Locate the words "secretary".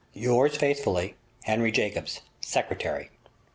2.41-3.11